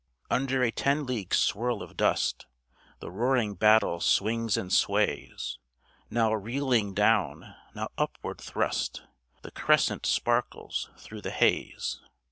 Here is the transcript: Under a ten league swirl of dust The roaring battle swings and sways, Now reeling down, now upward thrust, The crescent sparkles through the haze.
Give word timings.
Under 0.31 0.63
a 0.63 0.71
ten 0.71 1.05
league 1.05 1.31
swirl 1.31 1.83
of 1.83 1.95
dust 1.95 2.47
The 3.01 3.11
roaring 3.11 3.53
battle 3.53 3.99
swings 3.99 4.57
and 4.57 4.73
sways, 4.73 5.59
Now 6.09 6.33
reeling 6.33 6.95
down, 6.95 7.53
now 7.75 7.89
upward 7.99 8.41
thrust, 8.41 9.03
The 9.43 9.51
crescent 9.51 10.07
sparkles 10.07 10.89
through 10.97 11.21
the 11.21 11.29
haze. 11.29 12.01